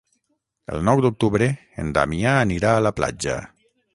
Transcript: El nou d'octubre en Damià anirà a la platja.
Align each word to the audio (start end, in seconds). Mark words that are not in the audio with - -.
El 0.75 0.79
nou 0.87 1.01
d'octubre 1.05 1.49
en 1.85 1.93
Damià 1.97 2.33
anirà 2.47 2.75
a 2.79 2.83
la 2.89 2.95
platja. 3.01 3.39